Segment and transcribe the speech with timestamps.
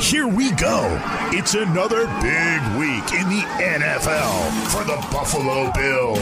[0.00, 0.98] Here we go.
[1.32, 6.20] It's another big week in the NFL for the Buffalo Bills.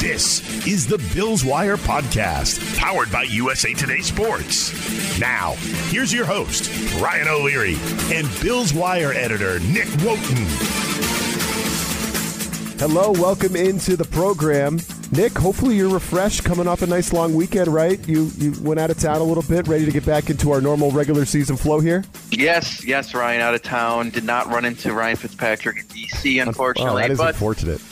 [0.00, 5.20] This is the Bills Wire podcast, powered by USA Today Sports.
[5.20, 5.52] Now,
[5.88, 7.76] here's your host, Ryan O'Leary,
[8.12, 10.89] and Bills Wire editor, Nick Wojton.
[12.80, 14.80] Hello, welcome into the program.
[15.12, 18.00] Nick, hopefully you're refreshed coming off a nice long weekend, right?
[18.08, 20.62] You you went out of town a little bit, ready to get back into our
[20.62, 22.04] normal regular season flow here?
[22.30, 24.08] Yes, yes, Ryan out of town.
[24.08, 27.02] Did not run into Ryan Fitzpatrick in DC, unfortunately.
[27.02, 27.82] Oh, that is but unfortunate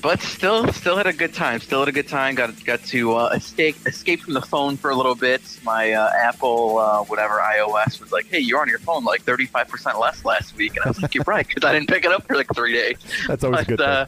[0.00, 1.60] but still, still had a good time.
[1.60, 2.34] Still had a good time.
[2.34, 5.42] Got got to uh, escape escape from the phone for a little bit.
[5.62, 9.68] My uh, Apple, uh, whatever iOS, was like, "Hey, you're on your phone like 35
[9.68, 12.12] percent less last week," and I was like, "You're right," because I didn't pick it
[12.12, 12.96] up for like three days.
[13.28, 14.06] That's always but, a good uh,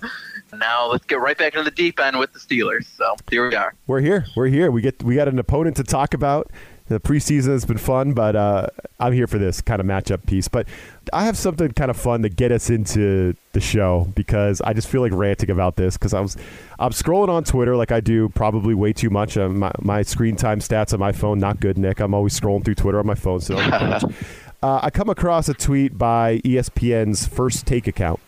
[0.55, 2.87] now let's get right back into the deep end with the Steelers.
[2.97, 3.75] So here we are.
[3.87, 4.27] We're here.
[4.37, 4.71] We're here.
[4.71, 6.51] We get we got an opponent to talk about.
[6.89, 8.69] The preseason has been fun, but uh,
[9.01, 10.47] I'm here for this kind of matchup piece.
[10.47, 10.69] But
[11.13, 14.89] I have something kind of fun to get us into the show because I just
[14.89, 16.37] feel like ranting about this because I was
[16.79, 19.37] I'm scrolling on Twitter like I do probably way too much.
[19.37, 22.01] Uh, my, my screen time stats on my phone not good, Nick.
[22.01, 23.57] I'm always scrolling through Twitter on my phone, so
[24.63, 28.21] uh, I come across a tweet by ESPN's First Take account.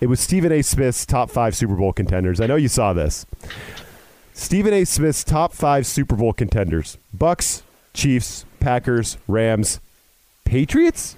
[0.00, 0.62] It was Stephen A.
[0.62, 2.40] Smith's top five Super Bowl contenders.
[2.40, 3.26] I know you saw this.
[4.32, 4.84] Stephen A.
[4.84, 7.62] Smith's top five Super Bowl contenders: Bucks,
[7.94, 9.80] Chiefs, Packers, Rams,
[10.44, 11.16] Patriots.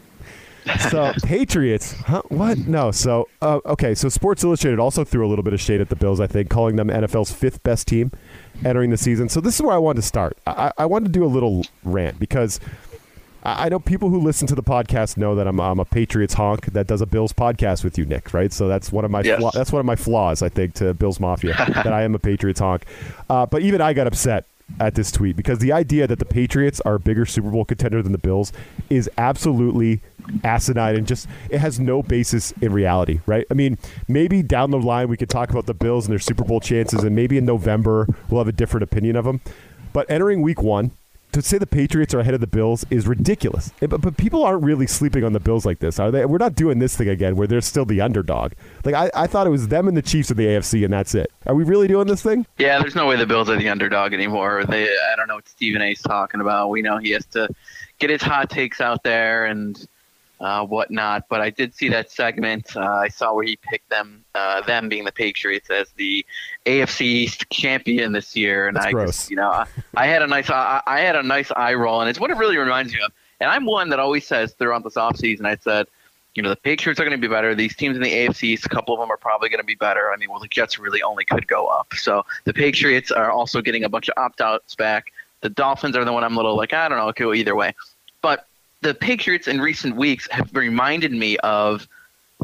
[0.90, 2.22] So Patriots, huh?
[2.28, 2.58] What?
[2.58, 2.90] No.
[2.90, 3.94] So uh, okay.
[3.94, 6.20] So Sports Illustrated also threw a little bit of shade at the Bills.
[6.20, 8.12] I think calling them NFL's fifth best team
[8.64, 9.28] entering the season.
[9.28, 10.36] So this is where I wanted to start.
[10.46, 12.60] I, I wanted to do a little rant because
[13.42, 16.66] I know people who listen to the podcast know that I'm, I'm a Patriots honk
[16.66, 18.34] that does a Bills podcast with you, Nick.
[18.34, 19.42] Right, so that's one of my yes.
[19.54, 22.60] that's one of my flaws, I think, to Bills Mafia that I am a Patriots
[22.60, 22.84] honk.
[23.30, 24.46] Uh, but even I got upset
[24.78, 28.02] at this tweet because the idea that the Patriots are a bigger Super Bowl contender
[28.02, 28.52] than the Bills
[28.88, 30.00] is absolutely
[30.44, 33.46] asinine and just it has no basis in reality, right?
[33.50, 36.44] I mean, maybe down the line we could talk about the Bills and their Super
[36.44, 39.40] Bowl chances, and maybe in November we'll have a different opinion of them.
[39.92, 40.92] But entering Week One,
[41.32, 43.72] to say the Patriots are ahead of the Bills is ridiculous.
[43.80, 46.24] But, but people aren't really sleeping on the Bills like this, are they?
[46.24, 48.52] We're not doing this thing again where they're still the underdog.
[48.84, 51.14] Like I, I thought it was them and the Chiefs in the AFC, and that's
[51.14, 51.32] it.
[51.46, 52.46] Are we really doing this thing?
[52.58, 54.64] Yeah, there's no way the Bills are the underdog anymore.
[54.64, 56.70] They, I don't know what Stephen A's talking about.
[56.70, 57.48] We know he has to
[57.98, 59.86] get his hot takes out there and
[60.40, 61.26] uh, whatnot.
[61.28, 62.76] But I did see that segment.
[62.76, 66.24] Uh, I saw where he picked them, uh, them being the Patriots as the
[66.66, 69.06] AFC East champion this year, and That's I gross.
[69.08, 72.00] just, you know, I, I had a nice, I, I, had a nice eye roll,
[72.00, 73.12] and it's what it really reminds me of.
[73.40, 75.86] And I'm one that always says throughout this offseason, I said,
[76.34, 77.54] you know, the Patriots are going to be better.
[77.54, 79.74] These teams in the AFC East, a couple of them are probably going to be
[79.74, 80.12] better.
[80.12, 81.92] I mean, well, the Jets really only could go up.
[81.94, 85.12] So the Patriots are also getting a bunch of opt outs back.
[85.40, 87.34] The Dolphins are the one I'm a little like, I don't know, it could go
[87.34, 87.74] either way.
[88.22, 88.46] But
[88.82, 91.88] the Patriots in recent weeks have reminded me of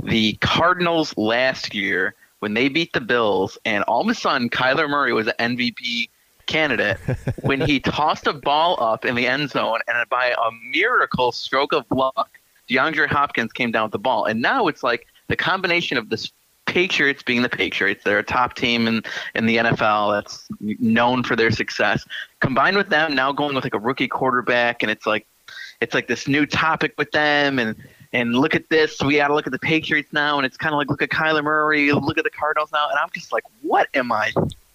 [0.05, 4.89] the Cardinals last year when they beat the Bills, and all of a sudden Kyler
[4.89, 6.09] Murray was an MVP
[6.47, 6.99] candidate
[7.43, 11.73] when he tossed a ball up in the end zone, and by a miracle stroke
[11.73, 14.25] of luck, DeAndre Hopkins came down with the ball.
[14.25, 16.33] And now it's like the combination of this
[16.67, 19.03] Patriots being the Patriots, they're a top team in,
[19.35, 22.05] in the NFL that's known for their success,
[22.41, 25.27] combined with them now going with like a rookie quarterback, and it's like
[25.81, 27.77] it's like this new topic with them and
[28.13, 29.01] and look at this.
[29.03, 31.11] We got to look at the Patriots now, and it's kind of like look at
[31.11, 34.33] Kyler Murray, look at the Cardinals now, and I'm just like, what am I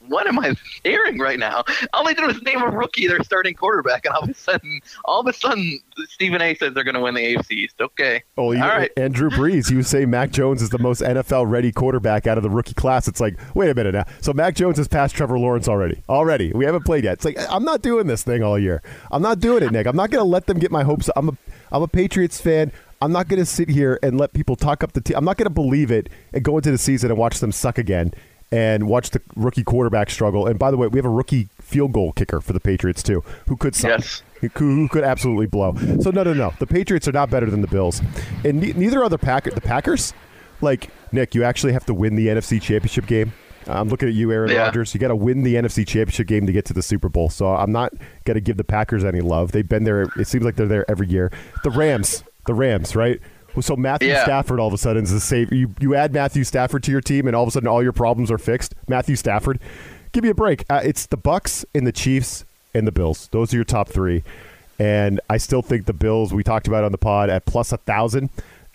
[0.07, 1.63] what am I hearing right now?
[1.93, 4.81] All they did was name a rookie their starting quarterback, and all of a sudden,
[5.05, 5.79] all of a sudden,
[6.09, 6.53] Stephen A.
[6.55, 7.75] says they're going to win the AFC East.
[7.79, 8.91] Okay, oh, you, all right.
[8.97, 12.49] And Drew Brees, you say Mac Jones is the most NFL-ready quarterback out of the
[12.49, 13.07] rookie class.
[13.07, 14.05] It's like, wait a minute now.
[14.21, 16.03] So Mac Jones has passed Trevor Lawrence already.
[16.09, 17.13] Already, we haven't played yet.
[17.13, 18.81] It's like I'm not doing this thing all year.
[19.11, 19.87] I'm not doing it, Nick.
[19.87, 21.09] I'm not going to let them get my hopes.
[21.15, 21.37] I'm a
[21.71, 22.71] I'm a Patriots fan.
[23.01, 25.17] I'm not going to sit here and let people talk up the team.
[25.17, 27.77] I'm not going to believe it and go into the season and watch them suck
[27.77, 28.13] again
[28.51, 30.45] and watch the rookie quarterback struggle.
[30.45, 33.23] And by the way, we have a rookie field goal kicker for the Patriots too,
[33.47, 33.99] who could suck.
[34.01, 34.23] Yes.
[34.41, 35.75] Who, who could absolutely blow.
[36.01, 36.53] So no, no, no.
[36.59, 38.01] The Patriots are not better than the Bills,
[38.43, 39.53] and ne- neither are the Packers.
[39.53, 40.13] The Packers,
[40.61, 43.33] like Nick, you actually have to win the NFC Championship game
[43.67, 44.63] I'm looking at you, Aaron Yeah.
[44.63, 44.93] Rodgers.
[44.93, 47.29] You got to win the NFC Championship game to get to the Super Bowl.
[47.29, 47.93] So I'm not
[48.25, 49.51] going to give the Packers any love.
[49.51, 50.07] They've been there.
[50.17, 51.31] It seems like they're there every year.
[51.63, 53.19] The Rams, the Rams, right?
[53.59, 54.23] So Matthew Yeah.
[54.23, 55.49] Stafford all of a sudden is the same.
[55.51, 57.91] You you add Matthew Stafford to your team, and all of a sudden all your
[57.91, 58.75] problems are fixed.
[58.87, 59.59] Matthew Stafford,
[60.13, 60.63] give me a break.
[60.69, 63.27] Uh, it's the Bucks and the Chiefs and the Bills.
[63.31, 64.23] Those are your top three,
[64.79, 67.77] and I still think the Bills we talked about on the pod at plus a
[67.77, 68.29] thousand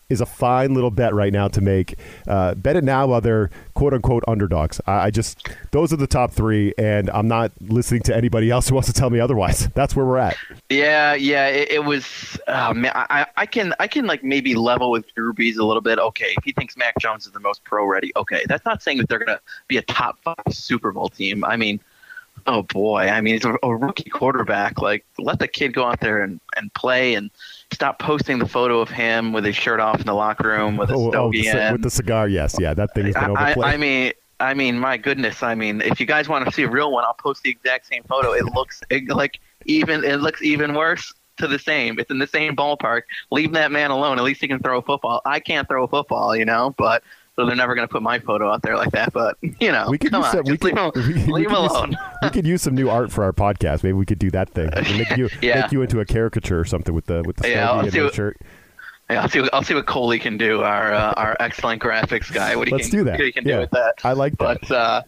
[0.08, 1.98] is a fine little bet right now to make.
[2.26, 4.80] Uh, bet it now while they're quote unquote underdogs.
[4.86, 8.68] I, I just those are the top three, and I'm not listening to anybody else
[8.68, 9.68] who wants to tell me otherwise.
[9.74, 10.36] That's where we're at.
[10.68, 12.38] Yeah, yeah, it, it was.
[12.48, 15.82] Oh, man, I, I can, I can like maybe level with Drew Brees a little
[15.82, 15.98] bit.
[15.98, 18.98] Okay, if he thinks Mac Jones is the most pro ready, okay, that's not saying
[18.98, 21.44] that they're gonna be a top five Super Bowl team.
[21.44, 21.80] I mean,
[22.46, 24.80] oh boy, I mean, he's a, a rookie quarterback.
[24.80, 27.30] Like, let the kid go out there and, and play, and
[27.72, 30.90] stop posting the photo of him with his shirt off in the locker room with
[30.90, 31.72] a Oh, oh, the in.
[31.72, 33.58] with the cigar, yes, yeah, that thing has been overplayed.
[33.58, 35.42] I, I mean, I mean, my goodness.
[35.42, 37.86] I mean, if you guys want to see a real one, I'll post the exact
[37.86, 38.32] same photo.
[38.32, 41.98] It looks it, like even it looks even worse to the same.
[41.98, 43.02] It's in the same ballpark.
[43.30, 44.18] Leave that man alone.
[44.18, 45.22] At least he can throw a football.
[45.24, 46.74] I can't throw a football, you know.
[46.76, 47.02] But
[47.36, 49.12] so they're never going to put my photo out there like that.
[49.12, 51.46] But you know, we could come use on, some, we could, leave we, we leave
[51.46, 51.96] him could use- alone.
[52.22, 53.82] we could use some new art for our podcast.
[53.82, 54.70] Maybe we could do that thing.
[54.96, 55.60] Make you Yeah.
[55.62, 58.14] make you into a caricature or something with the with the Yeah, I'll see what-
[58.14, 58.38] shirt.
[59.08, 59.40] Yeah, I'll see.
[59.40, 60.62] What, I'll see what Coley can do.
[60.62, 62.56] Our uh, our excellent graphics guy.
[62.56, 63.12] What he Let's can, do that.
[63.18, 63.54] What he can Yeah.
[63.54, 63.94] do with that.
[64.02, 64.58] I like that.
[64.62, 65.02] But uh,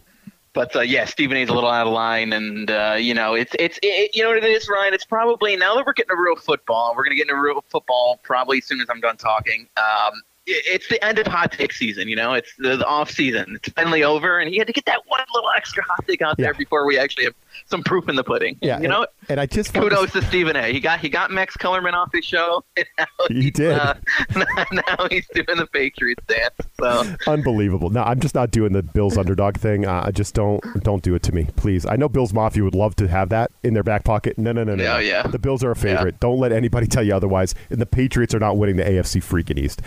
[0.52, 3.56] but uh, yeah, Stephen A's a little out of line, and uh, you know it's
[3.58, 4.94] it's it, you know what it is, Ryan.
[4.94, 7.64] It's probably now that we're getting a real football, we're gonna get into a real
[7.70, 9.66] football probably as soon as I'm done talking.
[9.76, 10.12] Um,
[10.48, 12.32] it's the end of hot take season, you know.
[12.32, 13.56] It's the, the off season.
[13.56, 16.36] It's finally over, and he had to get that one little extra hot take out
[16.38, 17.34] there before we actually have
[17.66, 18.56] some proof in the pudding.
[18.60, 19.06] Yeah, you and, know.
[19.28, 20.72] and I just Kudos to Stephen A.
[20.72, 22.64] He got he got Max Kellerman off his show.
[22.98, 23.72] Now He did.
[23.72, 23.94] Uh,
[24.72, 26.54] now he's doing the Patriots dance.
[26.80, 27.90] So Unbelievable.
[27.90, 29.86] No, I'm just not doing the Bills underdog thing.
[29.86, 31.86] Uh, I just don't don't do it to me, please.
[31.86, 34.38] I know Bills Mafia would love to have that in their back pocket.
[34.38, 34.82] No, no, no, no.
[34.82, 34.98] Yeah, no.
[34.98, 35.22] yeah.
[35.26, 36.18] The Bills are a favorite.
[36.18, 37.54] Don't let anybody tell you otherwise.
[37.70, 39.82] And the Patriots are not winning the AFC freaking East.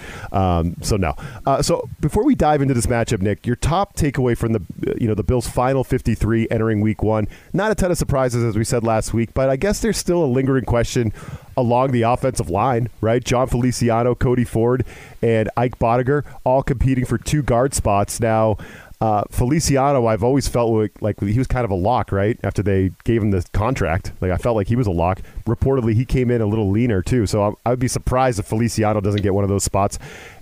[0.52, 1.16] Um, so no.
[1.46, 4.94] Uh, so before we dive into this matchup, Nick, your top takeaway from the uh,
[5.00, 7.28] you know the Bills' final 53 entering Week One.
[7.54, 10.24] Not a ton of surprises as we said last week, but I guess there's still
[10.24, 11.14] a lingering question
[11.58, 13.24] along the offensive line, right?
[13.24, 14.86] Jon Feliciano, Cody Ford,
[15.22, 18.20] and Ike Boettger all competing for two guard spots.
[18.20, 18.58] Now,
[19.02, 22.40] uh, Feliciano, I've always felt like, like he was kind of a lock, right?
[22.44, 25.22] After they gave him the contract, like I felt like he was a lock.
[25.48, 28.46] Reportedly, he came in a little leaner too, so I, I would be surprised if
[28.46, 29.98] Feliciano doesn't get one of those spots.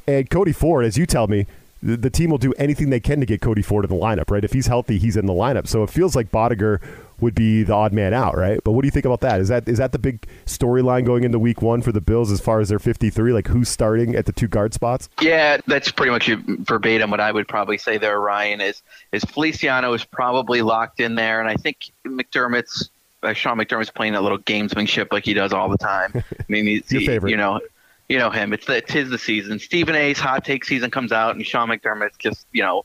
[0.08, 1.48] And Cody Ford, as you tell me,
[1.82, 4.30] the, the team will do anything they can to get Cody Ford in the lineup,
[4.30, 4.44] right?
[4.44, 5.66] If he's healthy, he's in the lineup.
[5.66, 6.82] So it feels like Boettger
[7.22, 8.60] would be the odd man out, right?
[8.64, 9.40] But what do you think about that?
[9.42, 12.40] Is that is that the big storyline going into Week One for the Bills as
[12.40, 13.34] far as their 53?
[13.34, 15.10] Like who's starting at the two guard spots?
[15.22, 18.82] Yeah, that's pretty much verbatim what I would probably say there, Ryan, is
[19.12, 22.90] is Feliciano is probably locked in there, and I think McDermott's
[23.24, 26.14] uh, Sean McDermott's playing that little gamesmanship like he does all the time.
[26.40, 27.60] I mean, he's Your he- you know,
[28.08, 28.54] you know him.
[28.54, 29.60] It's the it's his the season.
[29.60, 32.84] Stephen A's hot take season comes out, and Sean McDermott's just you know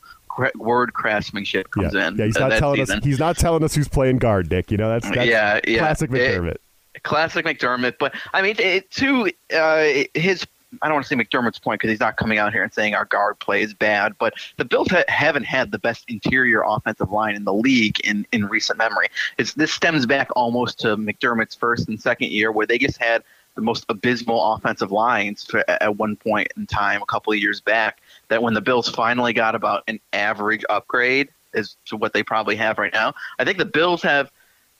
[0.55, 2.17] word craftsmanship comes yeah, in.
[2.17, 2.25] yeah.
[2.25, 2.99] He's uh, not telling season.
[2.99, 3.05] us.
[3.05, 4.71] He's not telling us who's playing guard, Dick.
[4.71, 5.79] You know that's, that's yeah, yeah.
[5.79, 6.57] classic It- McDermott.
[7.03, 7.95] classic McDermott.
[7.99, 10.45] But I mean, it, to uh, his,
[10.81, 12.95] I don't want to say McDermott's point because he's not coming out here and saying
[12.95, 14.13] our guard play is bad.
[14.19, 18.25] But the Bills ha- haven't had the best interior offensive line in the league in,
[18.31, 19.07] in recent memory.
[19.37, 23.23] It's, this stems back almost to McDermott's first and second year, where they just had
[23.55, 27.61] the most abysmal offensive lines for, at one point in time, a couple of years
[27.61, 28.01] back.
[28.29, 32.55] That when the Bills finally got about an average upgrade, as to what they probably
[32.57, 33.13] have right now.
[33.39, 34.31] I think the Bills have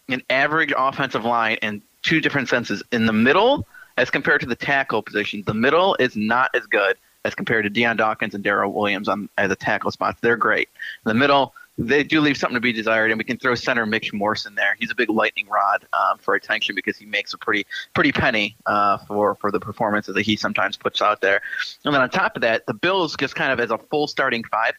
[0.09, 2.83] an average offensive line in two different senses.
[2.91, 3.65] In the middle,
[3.97, 7.69] as compared to the tackle position, the middle is not as good as compared to
[7.69, 10.19] Dion Dawkins and Daryl Williams on as a tackle spots.
[10.21, 10.69] They're great.
[11.05, 13.85] In the middle, they do leave something to be desired, and we can throw center
[13.85, 14.75] Mitch Morse in there.
[14.79, 18.55] He's a big lightning rod um, for attention because he makes a pretty pretty penny
[18.65, 21.41] uh, for for the performances that he sometimes puts out there.
[21.83, 24.43] And then on top of that, the Bills just kind of as a full starting
[24.45, 24.73] five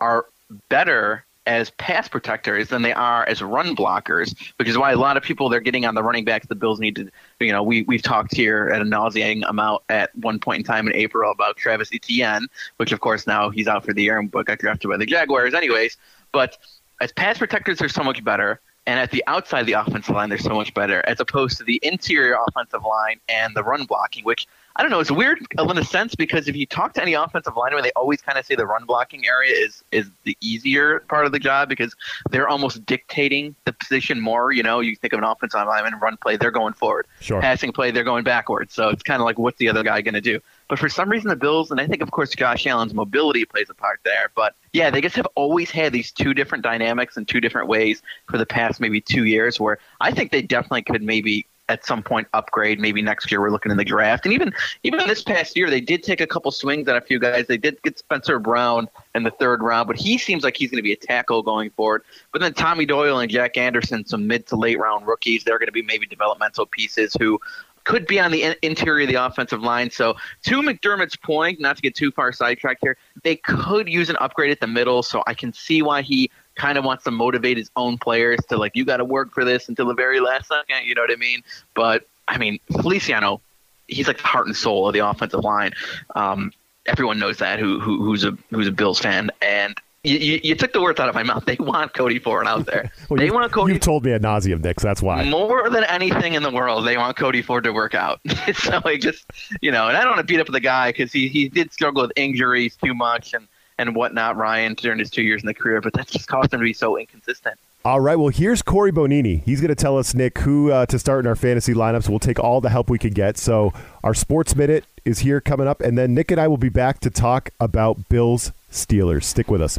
[0.00, 0.26] are
[0.68, 5.16] better as pass protectors than they are as run blockers, which is why a lot
[5.16, 6.46] of people they're getting on the running backs.
[6.46, 7.10] The Bills need to,
[7.40, 10.86] you know, we we've talked here at a nauseating amount at one point in time
[10.86, 12.48] in April about Travis Etienne,
[12.78, 15.54] which of course now he's out for the year and got drafted by the Jaguars,
[15.54, 15.96] anyways.
[16.36, 16.58] But
[17.00, 18.60] as pass protectors, they're so much better.
[18.86, 21.64] And at the outside of the offensive line, they're so much better, as opposed to
[21.64, 25.00] the interior offensive line and the run blocking, which I don't know.
[25.00, 28.20] It's weird in a sense because if you talk to any offensive lineman, they always
[28.20, 31.70] kind of say the run blocking area is is the easier part of the job
[31.70, 31.96] because
[32.30, 34.52] they're almost dictating the position more.
[34.52, 37.06] You know, you think of an offensive lineman run play, they're going forward.
[37.20, 37.40] Sure.
[37.40, 38.74] Passing play, they're going backwards.
[38.74, 40.40] So it's kind of like, what's the other guy going to do?
[40.68, 43.70] But for some reason, the Bills, and I think, of course, Josh Allen's mobility plays
[43.70, 44.30] a part there.
[44.34, 48.02] But yeah, they just have always had these two different dynamics in two different ways
[48.28, 52.02] for the past maybe two years where I think they definitely could maybe at some
[52.02, 52.80] point upgrade.
[52.80, 55.80] Maybe next year we're looking in the draft, and even even this past year they
[55.80, 57.46] did take a couple swings at a few guys.
[57.46, 60.78] They did get Spencer Brown in the third round, but he seems like he's going
[60.78, 62.02] to be a tackle going forward.
[62.32, 65.66] But then Tommy Doyle and Jack Anderson, some mid to late round rookies, they're going
[65.66, 67.40] to be maybe developmental pieces who
[67.86, 69.90] could be on the in- interior of the offensive line.
[69.90, 74.16] So, to McDermott's point, not to get too far sidetracked here, they could use an
[74.20, 75.02] upgrade at the middle.
[75.02, 78.56] So, I can see why he kind of wants to motivate his own players to
[78.56, 80.84] like, you got to work for this until the very last second.
[80.84, 81.42] You know what I mean?
[81.74, 83.40] But I mean, Feliciano,
[83.88, 85.72] he's like the heart and soul of the offensive line.
[86.14, 86.52] Um,
[86.86, 90.54] everyone knows that who, who who's a who's a Bills fan, and you, you, you,
[90.54, 91.44] took the words out of my mouth.
[91.46, 92.90] They want Cody Ford out there.
[93.08, 93.72] well, they want Cody.
[93.72, 94.80] You've told me ad nauseum, Nick.
[94.80, 95.28] So that's why.
[95.28, 98.20] More than anything in the world, they want Cody Ford to work out.
[98.54, 99.26] so I just,
[99.60, 101.72] you know, and I don't want to beat up the guy because he he did
[101.72, 103.46] struggle with injuries too much and
[103.78, 105.80] and whatnot, Ryan, during his two years in the career.
[105.80, 107.58] But that's just caused him to be so inconsistent.
[107.86, 108.18] All right.
[108.18, 109.44] Well, here's Cory Bonini.
[109.44, 112.08] He's going to tell us, Nick, who uh, to start in our fantasy lineups.
[112.08, 113.38] We'll take all the help we can get.
[113.38, 116.68] So our sports minute is here coming up, and then Nick and I will be
[116.68, 119.22] back to talk about Bills Steelers.
[119.22, 119.78] Stick with us.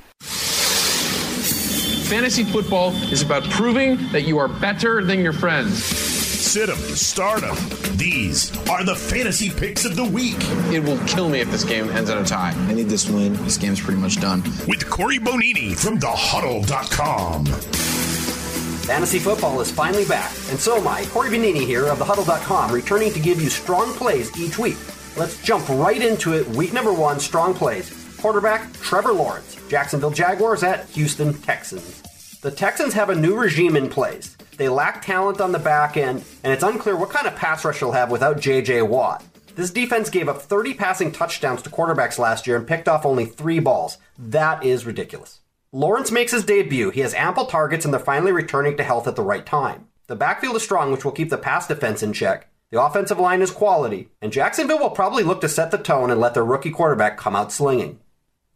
[2.08, 6.07] Fantasy football is about proving that you are better than your friends.
[6.48, 7.58] Sit 'em, start 'em.
[7.98, 10.38] These are the fantasy picks of the week.
[10.72, 12.56] It will kill me if this game ends in a tie.
[12.70, 13.38] I need this win.
[13.44, 14.42] This game's pretty much done.
[14.66, 17.46] With Cory Bonini from thehuddle.com.
[18.88, 23.12] Fantasy football is finally back, and so am I, Corey Bonini here of thehuddle.com, returning
[23.12, 24.77] to give you strong plays each week.
[25.18, 26.48] Let's jump right into it.
[26.51, 27.92] Week number one, strong plays.
[28.22, 32.01] Quarterback Trevor Lawrence, Jacksonville Jaguars at Houston Texans.
[32.39, 34.37] The Texans have a new regime in place.
[34.58, 37.80] They lack talent on the back end, and it's unclear what kind of pass rush
[37.80, 38.82] they'll have without J.J.
[38.82, 39.24] Watt.
[39.56, 43.26] This defense gave up 30 passing touchdowns to quarterbacks last year and picked off only
[43.26, 44.00] three balls.
[44.18, 45.42] That is ridiculous.
[45.72, 46.90] Lawrence makes his debut.
[46.90, 49.88] He has ample targets, and they're finally returning to health at the right time.
[50.08, 52.50] The backfield is strong, which will keep the pass defense in check.
[52.72, 56.20] The offensive line is quality, and Jacksonville will probably look to set the tone and
[56.20, 58.00] let their rookie quarterback come out slinging.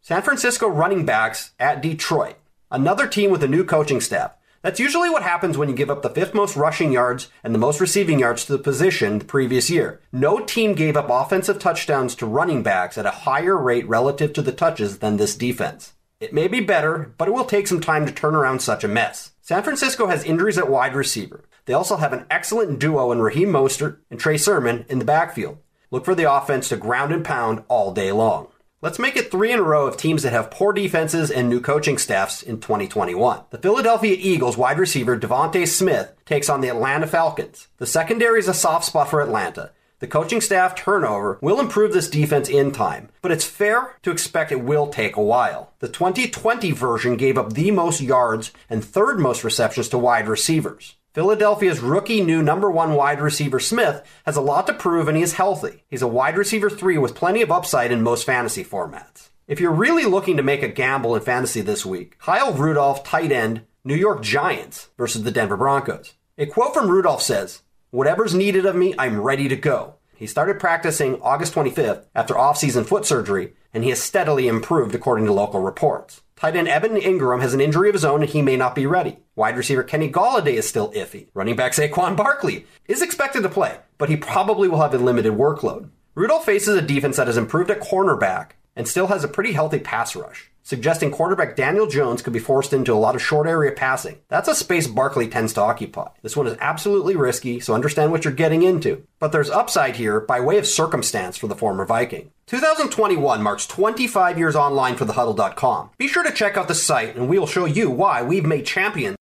[0.00, 2.36] San Francisco running backs at Detroit,
[2.70, 4.32] another team with a new coaching staff.
[4.62, 7.58] That's usually what happens when you give up the fifth most rushing yards and the
[7.58, 10.00] most receiving yards to the position the previous year.
[10.12, 14.42] No team gave up offensive touchdowns to running backs at a higher rate relative to
[14.42, 15.94] the touches than this defense.
[16.20, 18.88] It may be better, but it will take some time to turn around such a
[18.88, 19.32] mess.
[19.40, 21.44] San Francisco has injuries at wide receiver.
[21.64, 25.58] They also have an excellent duo in Raheem Mostert and Trey Sermon in the backfield.
[25.90, 28.46] Look for the offense to ground and pound all day long.
[28.82, 31.60] Let's make it three in a row of teams that have poor defenses and new
[31.60, 33.42] coaching staffs in 2021.
[33.50, 37.68] The Philadelphia Eagles wide receiver DeVonta Smith takes on the Atlanta Falcons.
[37.76, 39.70] The secondary is a soft spot for Atlanta.
[40.00, 44.50] The coaching staff turnover will improve this defense in time, but it's fair to expect
[44.50, 45.74] it will take a while.
[45.78, 50.96] The 2020 version gave up the most yards and third most receptions to wide receivers.
[51.12, 55.22] Philadelphia's rookie new number one wide receiver Smith has a lot to prove and he
[55.22, 55.84] is healthy.
[55.86, 59.28] He's a wide receiver three with plenty of upside in most fantasy formats.
[59.46, 63.30] If you're really looking to make a gamble in fantasy this week, Kyle Rudolph, tight
[63.30, 66.14] end, New York Giants versus the Denver Broncos.
[66.38, 69.96] A quote from Rudolph says, Whatever's needed of me, I'm ready to go.
[70.14, 75.26] He started practicing August 25th after off-season foot surgery, and he has steadily improved according
[75.26, 76.22] to local reports.
[76.42, 78.84] Tight end Evan Engram has an injury of his own and he may not be
[78.84, 79.18] ready.
[79.36, 81.28] Wide receiver Kenny Golladay is still iffy.
[81.34, 85.34] Running back Saquon Barkley is expected to play, but he probably will have a limited
[85.34, 85.90] workload.
[86.16, 89.78] Rudolph faces a defense that has improved at cornerback and still has a pretty healthy
[89.78, 93.72] pass rush suggesting quarterback Daniel Jones could be forced into a lot of short area
[93.72, 94.18] passing.
[94.28, 96.08] That's a space Barkley tends to occupy.
[96.22, 99.06] This one is absolutely risky, so understand what you're getting into.
[99.18, 102.30] But there's upside here by way of circumstance for the former Viking.
[102.46, 105.90] 2021 marks 25 years online for thehuddle.com.
[105.98, 108.66] Be sure to check out the site and we will show you why we've made
[108.66, 109.16] champions.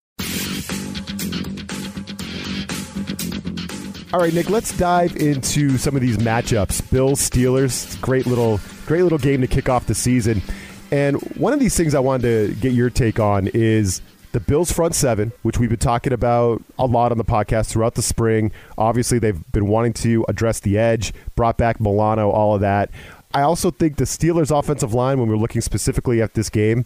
[4.13, 6.91] All right, Nick, let's dive into some of these matchups.
[6.91, 10.43] Bills, Steelers, great little great little game to kick off the season.
[10.91, 14.73] And one of these things I wanted to get your take on is the Bills
[14.73, 18.53] front seven, which we've been talking about a lot on the podcast throughout the spring.
[18.79, 22.91] Obviously, they've been wanting to address the edge, brought back Milano, all of that.
[23.33, 26.85] I also think the Steelers' offensive line, when we're looking specifically at this game,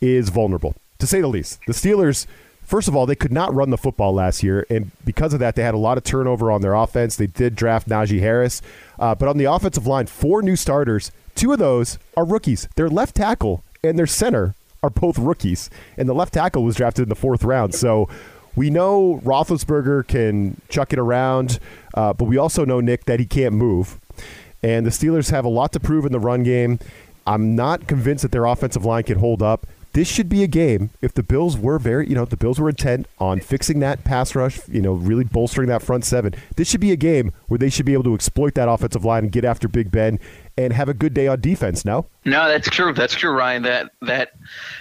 [0.00, 1.60] is vulnerable, to say the least.
[1.66, 2.26] The Steelers,
[2.62, 5.56] first of all, they could not run the football last year, and because of that,
[5.56, 7.16] they had a lot of turnover on their offense.
[7.16, 8.60] They did draft Najee Harris,
[8.98, 12.66] uh, but on the offensive line, four new starters Two of those are rookies.
[12.76, 17.04] Their left tackle and their center are both rookies, and the left tackle was drafted
[17.04, 17.74] in the fourth round.
[17.74, 18.08] So
[18.56, 21.58] we know Roethlisberger can chuck it around,
[21.94, 24.00] uh, but we also know Nick that he can't move.
[24.62, 26.78] And the Steelers have a lot to prove in the run game.
[27.26, 29.66] I'm not convinced that their offensive line can hold up.
[29.96, 32.68] This should be a game if the Bills were very, you know, the Bills were
[32.68, 36.34] intent on fixing that pass rush, you know, really bolstering that front seven.
[36.54, 39.24] This should be a game where they should be able to exploit that offensive line
[39.24, 40.18] and get after Big Ben
[40.58, 41.86] and have a good day on defense.
[41.86, 42.92] No, no, that's true.
[42.92, 43.62] That's true, Ryan.
[43.62, 44.32] That that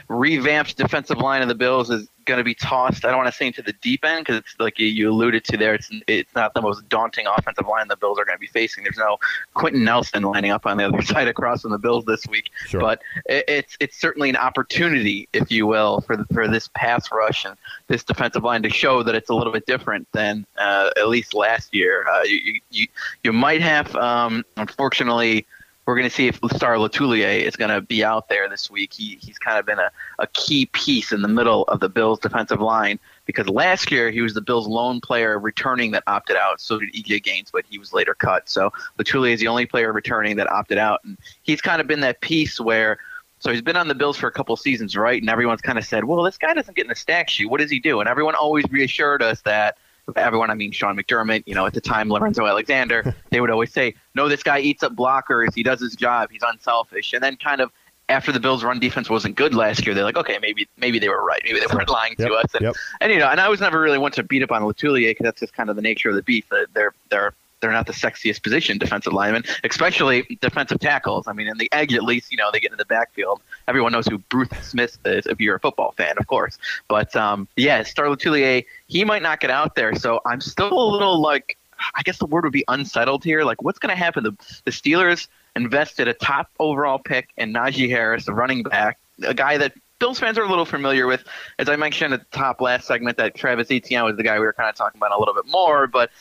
[0.10, 3.06] revamped defensive line of the Bills is going to be tossed.
[3.06, 5.58] I don't want to say into the deep end because it's like you alluded to
[5.58, 5.74] there.
[5.74, 8.84] It's it's not the most daunting offensive line the Bills are going to be facing.
[8.84, 9.18] There's no
[9.54, 12.50] Quenton Nelson lining up on the other side across from the Bills this week.
[12.68, 12.82] Sure.
[12.82, 17.12] But it, it's it's certainly an opportunity, if you will, for the, for this pass
[17.12, 17.56] rush and
[17.88, 21.34] this defensive line to show that it's a little bit different than uh, at least
[21.34, 22.06] last year.
[22.08, 22.88] Uh, you, you
[23.24, 25.46] you might have um, unfortunately
[25.86, 28.94] we're going to see if Star Lotulelei is going to be out there this week.
[28.94, 32.20] He, he's kind of been a, a key piece in the middle of the Bills'
[32.20, 36.60] defensive line because last year he was the Bills' lone player returning that opted out.
[36.60, 38.50] So did EJ Gaines, but he was later cut.
[38.50, 41.04] So Lotulelei is the only player returning that opted out.
[41.04, 42.98] And he's kind of been that piece where
[43.38, 45.22] so he's been on the Bills for a couple seasons, right?
[45.22, 47.46] And everyone's kind of said, well, this guy doesn't get in the stack sheet.
[47.46, 48.00] What does he do?
[48.00, 49.78] And everyone always reassured us that–
[50.16, 53.72] everyone, I mean Sean McDermott, you know, at the time Lorenzo Alexander, they would always
[53.72, 55.54] say, "No, this guy eats up blockers.
[55.54, 56.30] He does his job.
[56.32, 57.72] He's unselfish." And then kind of
[58.08, 61.10] after the Bills' run defense wasn't good last year, they're like, "Okay, maybe maybe they
[61.10, 61.42] were right.
[61.44, 62.76] Maybe they weren't lying yep, to us." And, yep.
[63.02, 65.24] and you know, and I was never really one to beat up on Lotulelei because
[65.24, 66.46] that's just kind of the nature of the beef.
[66.74, 71.28] They're they're they're not the sexiest position, defensive linemen, especially defensive tackles.
[71.28, 73.42] I mean, in the edge, at least, you know, they get in the backfield.
[73.68, 76.58] Everyone knows who Bruce Smith is if you're a football fan, of course.
[76.88, 79.96] But um, yeah, Star Lotulelei, he might not get out there.
[79.96, 81.58] So I'm still a little like,
[81.94, 83.44] I guess the word would be unsettled here.
[83.44, 84.24] Like, what's going to happen?
[84.24, 84.32] The,
[84.66, 89.58] the Steelers invested a top overall pick in Najee Harris, the running back, a guy
[89.58, 91.24] that Bills fans are a little familiar with.
[91.58, 94.46] As I mentioned at the top last segment, that Travis Etienne was the guy we
[94.46, 96.12] were kind of talking about a little bit more, but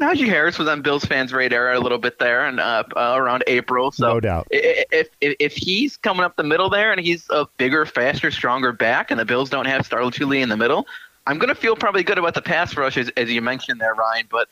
[0.00, 3.44] Najee Harris was on Bills fans' radar a little bit there, and uh, uh, around
[3.46, 3.92] April.
[3.92, 7.46] So no doubt, if, if if he's coming up the middle there, and he's a
[7.58, 10.86] bigger, faster, stronger back, and the Bills don't have Star Lotulelei in the middle,
[11.26, 13.94] I'm going to feel probably good about the pass rush, as, as you mentioned there,
[13.94, 14.26] Ryan.
[14.30, 14.48] But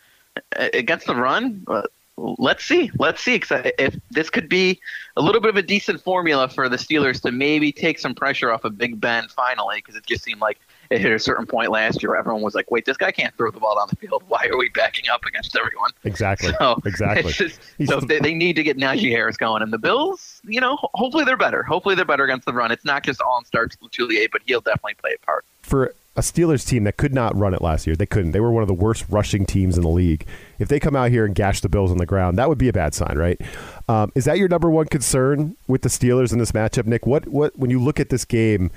[0.57, 1.83] uh, against the run, uh,
[2.17, 3.39] let's see, let's see.
[3.39, 4.81] Cause if this could be
[5.17, 8.53] a little bit of a decent formula for the Steelers to maybe take some pressure
[8.53, 10.59] off of Big Ben finally, because it just seemed like
[10.91, 12.17] it hit a certain point last year.
[12.17, 14.23] Everyone was like, "Wait, this guy can't throw the ball down the field.
[14.29, 16.53] Why are we backing up against everyone?" Exactly.
[16.59, 17.33] So, exactly.
[17.33, 20.79] Just, so they, they need to get Najee Harris going, and the Bills, you know,
[20.95, 21.63] hopefully they're better.
[21.63, 22.73] Hopefully they're better against the run.
[22.73, 25.45] It's not just all in starts Juliet, but he'll definitely play a part.
[25.63, 28.33] For a Steelers team that could not run it last year, they couldn't.
[28.33, 30.27] They were one of the worst rushing teams in the league.
[30.59, 32.69] If they come out here and gash the Bills on the ground, that would be
[32.69, 33.41] a bad sign, right?
[33.89, 37.07] Um, is that your number one concern with the Steelers in this matchup, Nick?
[37.07, 38.73] What what when you look at this game?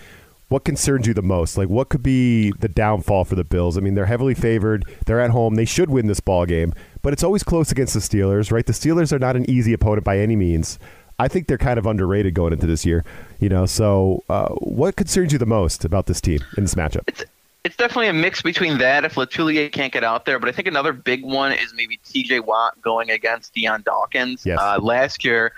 [0.51, 1.57] What concerns you the most?
[1.57, 3.77] Like, what could be the downfall for the Bills?
[3.77, 4.83] I mean, they're heavily favored.
[5.05, 5.55] They're at home.
[5.55, 8.65] They should win this ball game, but it's always close against the Steelers, right?
[8.65, 10.77] The Steelers are not an easy opponent by any means.
[11.17, 13.05] I think they're kind of underrated going into this year,
[13.39, 13.65] you know.
[13.65, 17.03] So, uh, what concerns you the most about this team in this matchup?
[17.07, 17.23] It's,
[17.63, 20.67] it's definitely a mix between that if Lotulelei can't get out there, but I think
[20.67, 22.41] another big one is maybe T.J.
[22.41, 24.45] Watt going against Dion Dawkins.
[24.45, 24.59] Yes.
[24.59, 25.53] Uh, last year,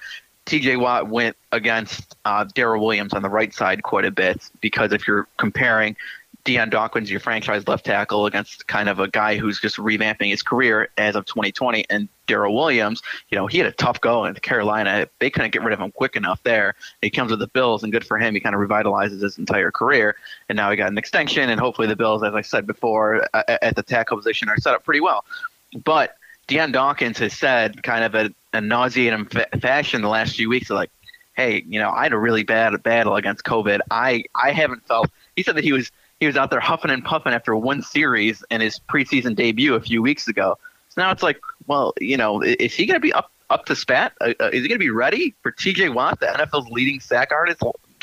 [0.46, 4.92] TJ Watt went against uh, Daryl Williams on the right side quite a bit because
[4.92, 5.96] if you're comparing
[6.44, 10.44] Dion Dawkins, your franchise left tackle, against kind of a guy who's just revamping his
[10.44, 14.34] career as of 2020, and Daryl Williams, you know, he had a tough go in
[14.36, 15.08] Carolina.
[15.20, 16.76] They couldn't get rid of him quick enough there.
[17.02, 18.34] He comes with the Bills, and good for him.
[18.34, 20.18] He kind of revitalizes his entire career,
[20.50, 23.76] and now he got an extension, and hopefully the Bills, as I said before, at
[23.78, 25.24] the tackle position are set up pretty well.
[25.86, 30.50] But Dion Dawkins has said, kind of a, a nauseating fa- fashion, the last few
[30.50, 30.92] weeks, like,
[31.34, 33.82] "Hey, you know, I had a really bad battle against COVID.
[33.92, 37.04] I I haven't felt." He said that he was he was out there huffing and
[37.04, 40.58] puffing after one series in his preseason debut a few weeks ago.
[40.90, 43.76] So now it's like, well, you know, is he going to be up up to
[43.76, 44.14] spat?
[44.22, 45.90] Uh, uh is he going to be ready for T.J.
[45.90, 47.62] Watt, the NFL's leading sack artist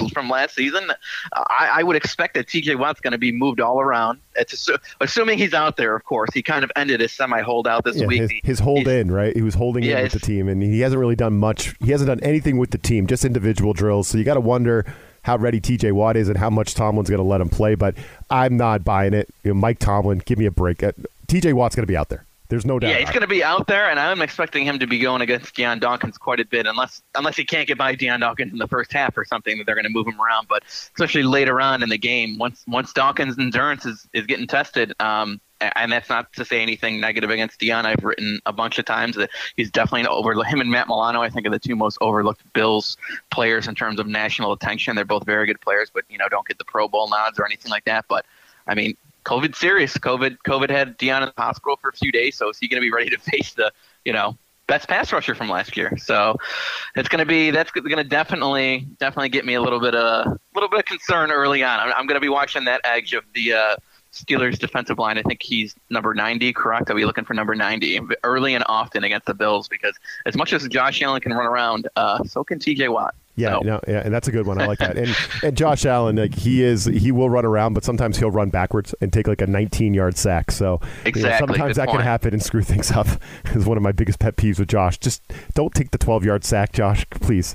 [0.09, 0.91] from last season.
[1.33, 2.77] I, I would expect that T.J.
[2.77, 4.21] Watt's going to be moved all around.
[4.37, 4.69] It's
[5.01, 6.31] assuming he's out there, of course.
[6.33, 8.21] He kind of ended his semi holdout this yeah, week.
[8.23, 9.35] His, his hold in, right?
[9.35, 11.75] He was holding yeah, in with the team, and he hasn't really done much.
[11.81, 14.09] He hasn't done anything with the team, just individual drills.
[14.09, 14.87] So you got to wonder
[15.23, 17.75] how ready TJ Watt is and how much Tomlin's going to let him play.
[17.75, 17.95] But
[18.31, 19.29] I'm not buying it.
[19.43, 20.83] You know, Mike Tomlin, give me a break.
[20.83, 20.93] Uh,
[21.27, 22.25] TJ Watt's going to be out there.
[22.51, 22.91] There's no doubt.
[22.91, 25.55] Yeah, he's going to be out there, and I'm expecting him to be going against
[25.55, 28.67] Dion Dawkins quite a bit, unless unless he can't get by Dion Dawkins in the
[28.67, 30.49] first half or something, that they're going to move him around.
[30.49, 34.93] But especially later on in the game, once once Dawkins' endurance is, is getting tested,
[34.99, 37.87] um, and that's not to say anything negative against Dion.
[37.87, 40.35] I've written a bunch of times that he's definitely an over.
[40.43, 42.97] Him and Matt Milano, I think, are the two most overlooked Bills
[43.31, 44.97] players in terms of national attention.
[44.97, 47.47] They're both very good players, but you know don't get the Pro Bowl nods or
[47.47, 48.07] anything like that.
[48.09, 48.27] But
[48.67, 49.97] I mean, COVID serious.
[49.97, 52.81] COVID COVID had Dion in the hospital for a few days, so is he going
[52.81, 53.73] to be ready to face the
[54.05, 55.97] you know best pass rusher from last year.
[55.99, 56.37] So
[56.95, 60.27] it's going to be that's going to definitely definitely get me a little bit of
[60.27, 61.81] a little bit of concern early on.
[61.81, 63.77] I'm, I'm going to be watching that edge of the uh,
[64.13, 65.19] Steelers defensive line.
[65.19, 66.91] I think he's number 90, correct?
[66.91, 69.95] I'll be looking for number 90 early and often against the Bills because
[70.27, 72.89] as much as Josh Allen can run around, uh, so can T.J.
[72.89, 73.15] Watt.
[73.41, 73.61] Yeah, so.
[73.61, 74.61] no, yeah, and that's a good one.
[74.61, 74.97] I like that.
[74.97, 78.51] And and Josh Allen, like he is, he will run around, but sometimes he'll run
[78.51, 80.51] backwards and take like a 19 yard sack.
[80.51, 81.99] So exactly, you know, sometimes good that point.
[81.99, 83.07] can happen and screw things up.
[83.55, 84.99] is one of my biggest pet peeves with Josh.
[84.99, 85.23] Just
[85.55, 87.55] don't take the 12 yard sack, Josh, please.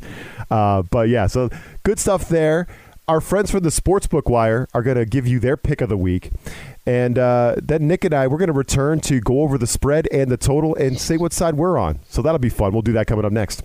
[0.49, 1.49] Uh, but yeah, so
[1.83, 2.67] good stuff there.
[3.07, 5.97] Our friends from the Sportsbook Wire are going to give you their pick of the
[5.97, 6.31] week.
[6.87, 10.07] And uh, then Nick and I, we're going to return to go over the spread
[10.11, 11.99] and the total and say what side we're on.
[12.09, 12.73] So that'll be fun.
[12.73, 13.63] We'll do that coming up next.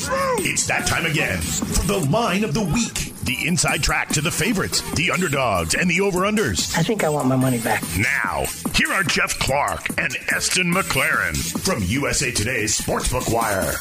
[0.00, 3.14] It's that time again for the line of the week.
[3.24, 6.78] The inside track to the favorites, the underdogs, and the over-unders.
[6.78, 7.82] I think I want my money back.
[7.98, 13.74] Now, here are Jeff Clark and Eston McLaren from USA Today's Sportsbook Wire.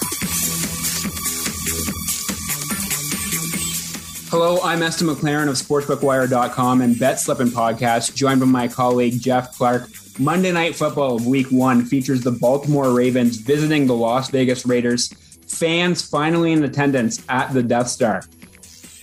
[4.31, 9.55] Hello, I'm Eston McLaren of SportsbookWire.com and Bet Slippin' Podcast, joined by my colleague Jeff
[9.55, 9.87] Clark.
[10.17, 15.13] Monday Night Football of Week One features the Baltimore Ravens visiting the Las Vegas Raiders.
[15.47, 18.23] Fans finally in attendance at the Death Star.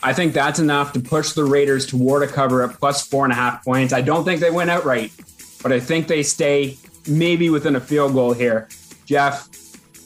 [0.03, 3.33] I think that's enough to push the Raiders toward a cover at plus four and
[3.33, 3.93] a half points.
[3.95, 5.13] I don't think they win outright,
[5.63, 6.77] but I think they stay
[7.09, 8.69] maybe within a field goal here.
[9.07, 9.49] Jeff,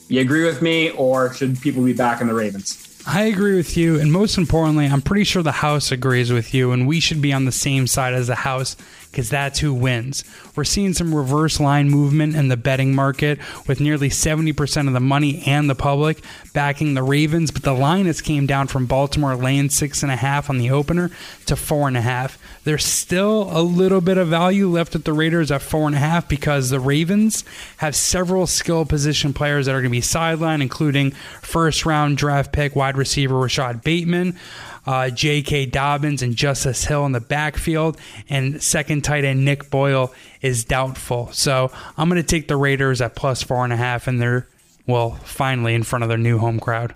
[0.07, 2.88] you agree with me, or should people be back in the Ravens?
[3.07, 6.71] I agree with you, and most importantly, I'm pretty sure the House agrees with you,
[6.71, 8.75] and we should be on the same side as the House
[9.09, 10.23] because that's who wins.
[10.55, 14.99] We're seeing some reverse line movement in the betting market with nearly 70% of the
[14.99, 16.21] money and the public
[16.53, 20.17] backing the Ravens, but the line has came down from Baltimore laying six and a
[20.17, 21.09] half on the opener
[21.47, 22.37] to four and a half.
[22.69, 25.97] There's still a little bit of value left at the Raiders at four and a
[25.97, 27.43] half because the Ravens
[27.77, 31.09] have several skill position players that are going to be sidelined, including
[31.41, 34.37] first round draft pick wide receiver Rashod Bateman
[34.85, 35.65] uh, J.K.
[35.65, 37.97] Dobbins and Justice Hill in the backfield,
[38.29, 41.31] and second tight end Nick Boyle is doubtful.
[41.31, 44.47] So I'm going to take the Raiders at plus four and a half, and they're
[44.85, 46.93] well finally in front of their new home crowd.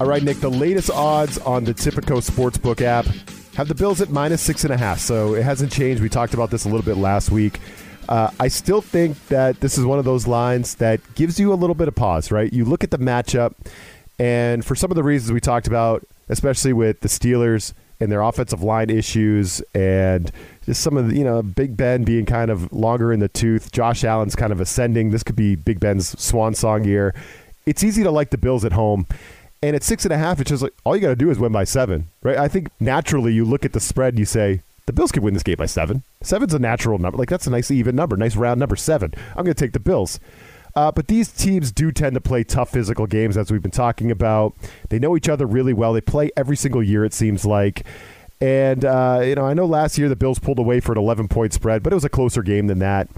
[0.00, 3.04] All right, Nick, the latest odds on the Tipico Sportsbook app
[3.54, 6.00] have the Bills at minus six and a half, so it hasn't changed.
[6.02, 7.60] We talked about this a little bit last week.
[8.08, 11.54] Uh, I still think that this is one of those lines that gives you a
[11.54, 12.50] little bit of pause, right?
[12.50, 13.56] You look at the matchup,
[14.18, 18.22] and for some of the reasons we talked about, especially with the Steelers and their
[18.22, 20.32] offensive line issues and
[20.64, 23.70] just some of the, you know, Big Ben being kind of longer in the tooth,
[23.70, 25.10] Josh Allen's kind of ascending.
[25.10, 27.14] This could be Big Ben's swan song year.
[27.66, 29.06] It's easy to like the Bills at home.
[29.62, 31.38] And at six and a half, it's just like all you got to do is
[31.38, 32.38] win by seven, right?
[32.38, 35.34] I think naturally you look at the spread and you say, the Bills could win
[35.34, 36.02] this game by seven.
[36.22, 37.18] Seven's a natural number.
[37.18, 39.12] Like, that's a nice even number, nice round number seven.
[39.30, 40.18] I'm going to take the Bills.
[40.74, 44.10] Uh, but these teams do tend to play tough physical games, as we've been talking
[44.10, 44.54] about.
[44.88, 45.92] They know each other really well.
[45.92, 47.84] They play every single year, it seems like.
[48.40, 51.28] And, uh, you know, I know last year the Bills pulled away for an 11
[51.28, 53.08] point spread, but it was a closer game than that.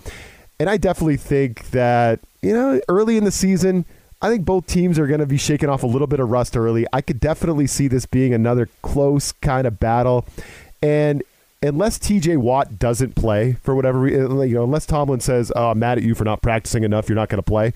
[0.58, 3.84] And I definitely think that, you know, early in the season,
[4.22, 6.56] I think both teams are going to be shaking off a little bit of rust
[6.56, 6.86] early.
[6.92, 10.24] I could definitely see this being another close kind of battle.
[10.80, 11.24] And
[11.60, 15.72] unless TJ Watt doesn't play for whatever reason, uh, you know, unless Tomlin says, oh,
[15.72, 17.72] I'm mad at you for not practicing enough, you're not going to play.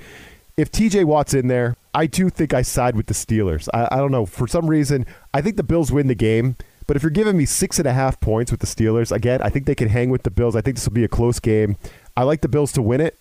[0.56, 3.68] If TJ Watt's in there, I do think I side with the Steelers.
[3.74, 4.24] I, I don't know.
[4.24, 5.04] For some reason,
[5.34, 6.56] I think the Bills win the game.
[6.86, 9.48] But if you're giving me six and a half points with the Steelers, again, I
[9.48, 10.54] think they can hang with the Bills.
[10.54, 11.76] I think this will be a close game.
[12.16, 13.18] I like the Bills to win it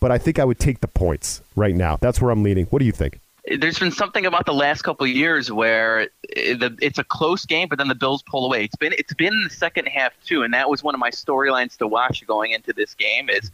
[0.00, 1.96] but I think I would take the points right now.
[2.00, 2.66] That's where I'm leaning.
[2.66, 3.20] What do you think?
[3.58, 7.78] There's been something about the last couple of years where it's a close game, but
[7.78, 8.64] then the Bills pull away.
[8.64, 11.10] It's been it's been in the second half too, and that was one of my
[11.10, 13.28] storylines to watch going into this game.
[13.28, 13.50] Is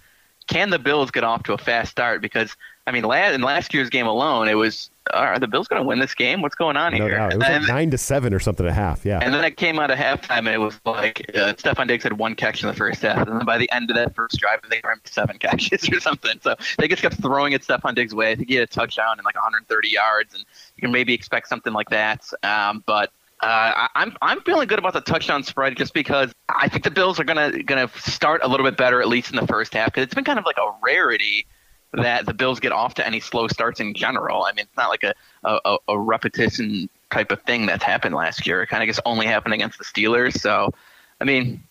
[0.49, 2.21] can the Bills get off to a fast start?
[2.21, 2.57] Because
[2.87, 5.99] I mean, in last year's game alone, it was are the Bills going to win
[5.99, 6.43] this game?
[6.43, 7.17] What's going on no here?
[7.17, 7.33] Doubt.
[7.33, 9.05] It was like nine to seven or something at half.
[9.05, 9.19] Yeah.
[9.23, 12.15] And then it came out of halftime, and it was like uh, Stefon Diggs had
[12.15, 14.61] one catch in the first half, and then by the end of that first drive,
[14.69, 16.39] they were seven catches or something.
[16.43, 18.33] So they just kept throwing it Stefon Diggs' way.
[18.33, 20.45] I think he had a touchdown and like 130 yards, and
[20.77, 22.29] you can maybe expect something like that.
[22.43, 26.85] Um, but uh, I'm I'm feeling good about the touchdown spread just because I think
[26.85, 29.75] the Bills are gonna gonna start a little bit better at least in the first
[29.75, 31.47] half because it's been kind of like a rarity
[31.93, 34.45] that the Bills get off to any slow starts in general.
[34.45, 38.47] I mean, it's not like a a, a repetition type of thing that's happened last
[38.47, 38.63] year.
[38.63, 40.39] It kind of just only happened against the Steelers.
[40.39, 40.73] So,
[41.21, 41.63] I mean,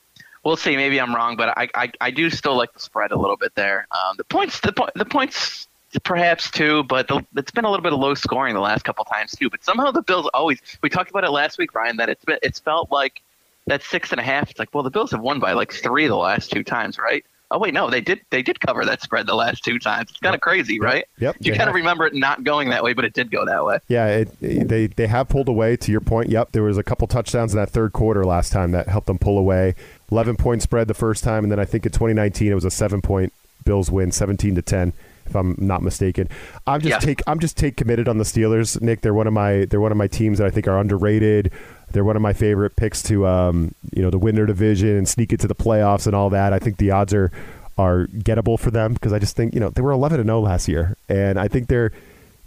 [0.44, 0.76] we'll see.
[0.76, 3.54] Maybe I'm wrong, but I I, I do still like the spread a little bit
[3.56, 3.88] there.
[3.92, 5.68] Um, the points the the points
[6.04, 9.06] perhaps too, but the, it's been a little bit of low scoring the last couple
[9.06, 9.50] times too.
[9.50, 10.60] But somehow the Bills always.
[10.82, 13.22] We talked about it last week, Ryan, that it's been, it's felt like
[13.68, 14.50] that six and a half.
[14.50, 17.26] It's like, well, the Bills have won by like three the last two times, right?
[17.52, 20.10] Oh wait, no, they did they did cover that spread the last two times.
[20.10, 21.06] It's kind of crazy, right?
[21.20, 21.38] Yep.
[21.42, 23.80] You kind of remember it not going that way, but it did go that way.
[23.88, 25.78] Yeah, it, they they have pulled away.
[25.78, 28.72] To your point, yep, there was a couple touchdowns in that third quarter last time
[28.72, 29.76] that helped them pull away.
[30.12, 32.72] Eleven point spread the first time, and then I think in 2019 it was a
[32.72, 33.32] seven point
[33.64, 34.94] Bills win, 17 to 10,
[35.26, 36.30] if I'm not mistaken.
[36.68, 37.00] I'm just Yeah.
[37.00, 39.02] take I'm just take committed on the Steelers, Nick.
[39.02, 41.52] They're one of my they're one of my teams that I think are underrated.
[41.96, 45.08] They're one of my favorite picks to um, you know to win their division and
[45.08, 46.52] sneak into the playoffs and all that.
[46.52, 47.32] I think the odds are
[47.78, 50.42] are gettable for them because I just think you know they were 11 and 0
[50.42, 51.94] last year, and I think they're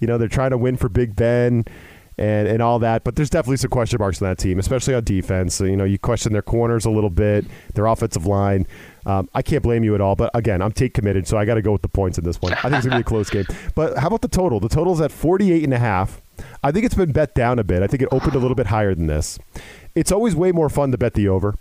[0.01, 1.65] you know they're trying to win for Big Ben
[2.19, 3.05] and and all that.
[3.05, 5.55] But there's definitely some question marks on that team, especially on defense.
[5.55, 8.67] So, you know, you question their corners a little bit, their offensive line.
[9.07, 11.55] Um, I can't blame you at all, but again, I'm take committed, so I got
[11.55, 12.53] to go with the points in this one.
[12.53, 13.47] I think it's gonna be a close game.
[13.75, 14.61] But how about the total?
[14.61, 16.21] The total's at 48 and a half.
[16.63, 17.83] I think it's been bet down a bit.
[17.83, 19.39] I think it opened a little bit higher than this.
[19.95, 21.55] It's always way more fun to bet the over.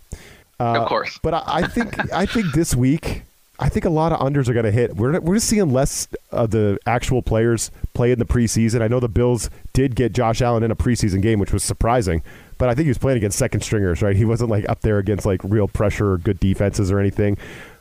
[0.60, 1.20] Uh, of course.
[1.22, 3.24] But I, I think I think this week,
[3.60, 4.96] I think a lot of unders are going to hit.
[4.96, 8.82] We're we're just seeing less of the actual players play in the preseason.
[8.82, 12.22] I know the Bills did get Josh Allen in a preseason game, which was surprising.
[12.58, 14.16] But I think he was playing against second stringers, right?
[14.16, 17.38] He wasn't like up there against like real pressure or good defenses or anything.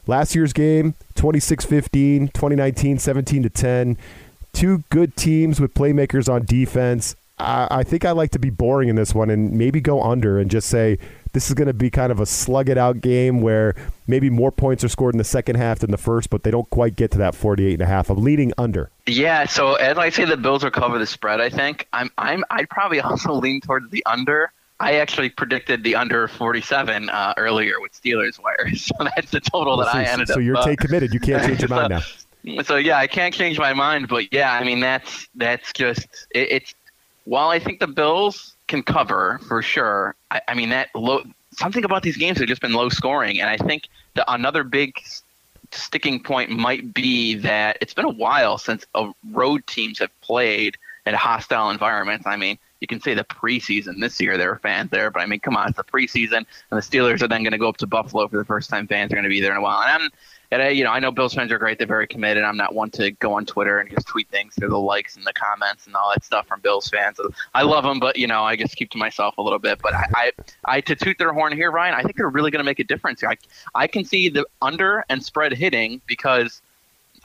[0.07, 3.97] Last year's game, 26-15, 2019 17 to 10.
[4.57, 7.15] Two good teams with playmakers on defense.
[7.39, 10.39] I, I think I like to be boring in this one and maybe go under
[10.39, 10.99] and just say
[11.35, 13.75] this is going to be kind of a slug it out game where
[14.07, 16.71] maybe more points are scored in the second half than the first, but they don't
[16.71, 18.09] quite get to that 48 and a half.
[18.09, 18.89] I'm leaning under.
[19.05, 21.39] Yeah, so as I say, the Bills will cover the spread.
[21.43, 24.51] I think I'm I'm I'd probably also lean towards the under.
[24.81, 29.77] I actually predicted the under 47 uh, earlier with Steelers wire, so that's the total
[29.77, 30.37] that so, I ended so up.
[30.37, 31.13] So you're uh, take committed.
[31.13, 32.01] You can't change your mind now.
[32.63, 36.49] So yeah, I can't change my mind, but yeah, I mean that's that's just it,
[36.51, 36.75] it's.
[37.25, 41.85] While I think the Bills can cover for sure, I, I mean that low something
[41.85, 44.95] about these games have just been low scoring, and I think the another big
[45.73, 50.77] sticking point might be that it's been a while since uh, road teams have played
[51.05, 52.27] in hostile environments.
[52.27, 55.27] I mean, you can say the preseason this year there were fans there, but I
[55.27, 57.79] mean, come on, it's the preseason, and the Steelers are then going to go up
[57.79, 58.87] to Buffalo for the first time.
[58.87, 60.11] Fans are going to be there in a while, and I'm,
[60.51, 62.45] and I, you know, I know Bills fans are great; they're very committed.
[62.45, 65.27] I'm not one to go on Twitter and just tweet things through the likes and
[65.27, 67.19] the comments and all that stuff from Bills fans.
[67.55, 69.81] I love them, but you know, I just keep to myself a little bit.
[69.83, 70.33] But I, I,
[70.67, 72.85] I to toot their horn here, Ryan, I think they're really going to make a
[72.85, 73.31] difference here.
[73.31, 73.37] I,
[73.75, 76.61] I can see the under and spread hitting because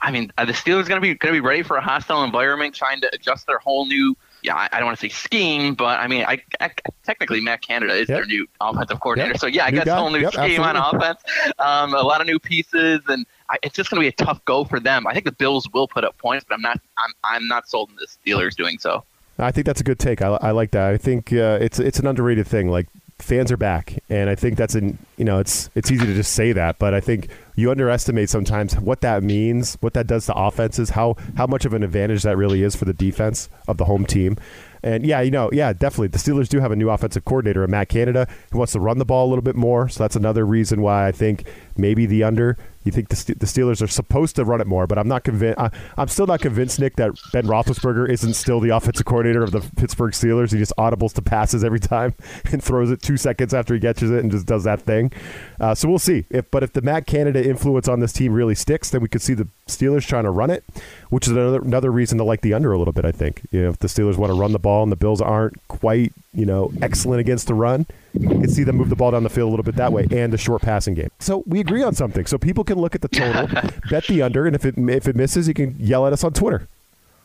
[0.00, 2.74] I mean, the Steelers going to be going to be ready for a hostile environment,
[2.74, 4.16] trying to adjust their whole new?
[4.42, 6.70] Yeah, I, I don't want to say scheme, but I mean, I, I
[7.04, 8.18] technically Matt Canada is Yep.
[8.18, 9.34] their new offensive coordinator.
[9.34, 9.40] Yep.
[9.40, 9.98] So yeah, I New guess guy.
[9.98, 11.20] whole new Yep, scheme on offense,
[11.60, 14.44] um, a lot of new pieces, and I, it's just going to be a tough
[14.44, 15.06] go for them.
[15.06, 17.90] I think the Bills will put up points, but I'm not I'm I'm not sold
[17.90, 19.04] on the Steelers doing so.
[19.38, 20.22] I think that's a good take.
[20.22, 20.92] I, I like that.
[20.92, 22.68] I think uh, it's it's an underrated thing.
[22.68, 22.86] Like
[23.22, 26.32] fans are back, and I think that's an you know it's it's easy to just
[26.32, 30.34] say that, but I think you underestimate sometimes what that means, what that does to
[30.34, 33.84] offenses, how how much of an advantage that really is for the defense of the
[33.84, 34.36] home team.
[34.82, 36.08] And yeah, you know, yeah, definitely.
[36.08, 39.04] The Steelers do have a new offensive coordinator, Matt Canada, who wants to run the
[39.04, 39.88] ball a little bit more.
[39.88, 41.44] So that's another reason why I think
[41.76, 42.56] maybe the under.
[42.84, 45.60] You think the, the Steelers are supposed to run it more, but I'm not convinced.
[45.96, 49.60] I'm still not convinced, Nick, that Ben Roethlisberger isn't still the offensive coordinator of the
[49.76, 50.52] Pittsburgh Steelers.
[50.52, 52.14] He just audibles to passes every time
[52.52, 55.12] and throws it two seconds after he catches it and just does that thing.
[55.60, 56.26] Uh, so we'll see.
[56.28, 59.22] If but if the Matt Canada influence on this team really sticks, then we could
[59.22, 60.64] see the Steelers trying to run it,
[61.10, 63.04] which is another another reason to like the under a little bit.
[63.04, 65.20] I think you know, if the Steelers want to run the ball and the Bills
[65.20, 69.12] aren't quite you know excellent against the run, you can see them move the ball
[69.12, 71.10] down the field a little bit that way and the short passing game.
[71.20, 72.26] So we agree on something.
[72.26, 73.46] So people can look at the total,
[73.90, 76.32] bet the under, and if it if it misses, you can yell at us on
[76.32, 76.66] Twitter.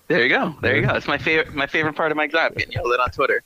[0.09, 0.55] There you go.
[0.61, 0.93] There you go.
[0.93, 3.43] It's my favorite my favorite part of my job, getting yelled at on Twitter.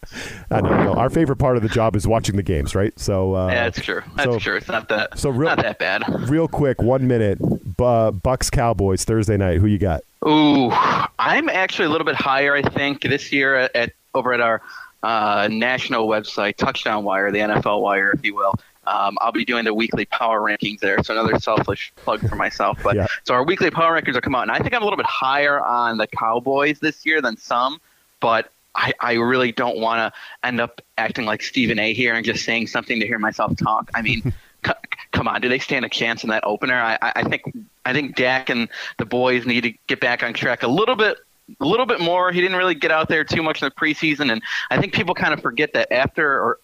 [0.52, 2.94] I know, no, our favorite part of the job is watching the games, right?
[3.00, 4.02] So uh, yeah, that's true.
[4.16, 4.58] That's so- true.
[4.58, 6.04] It's not that so real- not that bad.
[6.30, 7.40] real quick, one minute,
[7.82, 9.58] Bu- Bucks Cowboys Thursday night.
[9.58, 10.02] Who you got?
[10.28, 10.70] Ooh,
[11.18, 12.56] I'm actually a little bit higher.
[12.56, 14.62] I think this year at, at over at our
[15.02, 18.54] uh, national website, Touchdown Wire, the NFL Wire, if you will.
[18.86, 21.02] Um, I'll be doing the weekly power rankings there.
[21.04, 22.78] So another selfish plug for myself.
[22.84, 23.08] But Yeah.
[23.24, 25.06] so our weekly power rankings are come out, and I think I'm a little bit
[25.08, 27.80] higher on the Cowboys this year than some.
[28.20, 31.94] But I, I really don't want to end up acting like Stephen A.
[31.94, 33.90] here and just saying something to hear myself talk.
[33.96, 34.32] I mean,
[34.64, 36.76] come on, do they stand a chance in that opener?
[36.76, 37.44] I, I think
[37.86, 41.18] I think Dak and the boys need to get back on track a little bit.
[41.60, 42.32] A little bit more.
[42.32, 45.14] He didn't really get out there too much in the preseason, and I think people
[45.14, 46.60] kind of forget that after, or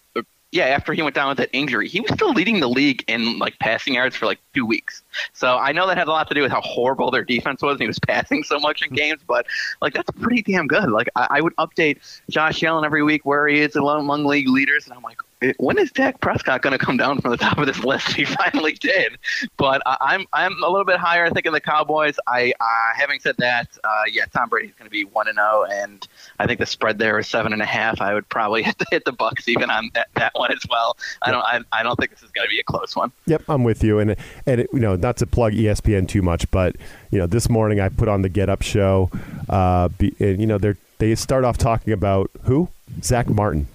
[0.52, 3.38] yeah, after he went down with that injury, he was still leading the league in
[3.38, 5.04] like passing yards for like two weeks.
[5.34, 7.74] So I know that had a lot to do with how horrible their defense was,
[7.74, 9.22] and he was passing so much in games.
[9.26, 9.46] But
[9.82, 10.90] like that's pretty damn good.
[10.90, 12.00] Like I, I would update
[12.30, 15.18] Josh Allen every week where he is among league leaders, and I'm like,
[15.58, 18.08] when is Dak Prescott going to come down from the top of this list?
[18.18, 19.18] He finally did,
[19.58, 21.26] but I, I'm I'm a little bit higher.
[21.26, 22.16] I think in the Cowboys.
[22.26, 25.66] I uh, having said that, uh, yeah, Tom Brady's going to be one and zero,
[25.70, 26.08] and
[26.40, 28.02] I think the spread there is seven and a half.
[28.02, 30.98] I would probably have to hit the Bucks even on that, that one as well.
[31.22, 33.12] I don't I, I don't think this is going to be a close one.
[33.28, 34.16] Yep, I'm with you, and
[34.48, 36.76] and it, you know not to plug ESPN too much, but
[37.12, 39.10] you know this morning I put on the Get Up show,
[39.50, 42.68] uh, be, and, you know they they start off talking about who
[43.02, 43.68] Zack Martin,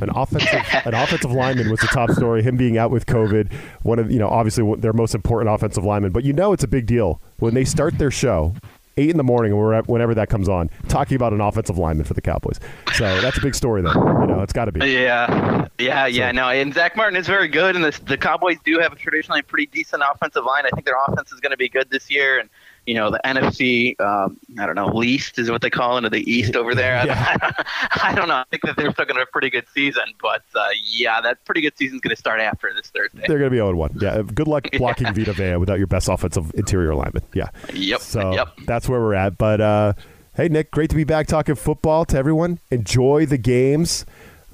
[0.00, 2.42] an offensive an offensive lineman was the top story.
[2.42, 6.10] Him being out with COVID, one of you know obviously their most important offensive lineman.
[6.10, 8.54] But you know it's a big deal when they start their show
[8.96, 12.14] eight in the morning or whenever that comes on, talking about an offensive lineman for
[12.14, 12.60] the Cowboys.
[12.94, 13.94] So that's a big story there.
[13.94, 14.86] You know, it's got to be.
[14.86, 16.32] Yeah, yeah, yeah.
[16.32, 19.42] No, and Zack Martin is very good, and the, the Cowboys do have a traditionally
[19.42, 20.64] pretty decent offensive line.
[20.66, 22.48] I think their offense is going to be good this year, and
[22.86, 26.10] you know, the NFC, um, I don't know, least is what they call it, or
[26.10, 27.04] the East over there.
[27.06, 27.36] Yeah.
[28.02, 28.34] I, don't know.
[28.34, 31.20] I think that they're still going to have a pretty good season, but uh, yeah,
[31.20, 33.24] that pretty good season is going to start after this Thursday.
[33.26, 33.98] They're going to be 0 1.
[34.00, 34.22] Yeah.
[34.22, 35.12] Good luck blocking yeah.
[35.12, 37.24] Vita Vea without your best offensive interior alignment.
[37.34, 37.50] Yeah.
[37.72, 38.00] Yep.
[38.00, 38.48] So yep.
[38.66, 39.38] that's where we're at.
[39.38, 39.92] But uh,
[40.34, 42.60] hey, Nick, great to be back talking football to everyone.
[42.70, 44.06] Enjoy the games.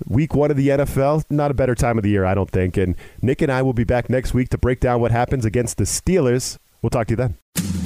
[0.04, 2.76] Week one of the NFL, not a better time of the year, I don't think.
[2.76, 5.78] And Nick and I will be back next week to break down what happens against
[5.78, 6.58] the Steelers.
[6.82, 7.85] We'll talk to you then.